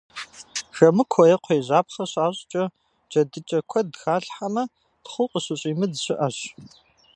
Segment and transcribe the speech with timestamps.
[0.75, 2.63] Жэмыкуэ е кхъуейжьапхъэ щащӏкӏэ
[3.09, 4.63] джэдыкӏэ куэд халъхьэмэ,
[5.03, 6.37] тхъу къыщыщӏимыдз щыӏэщ.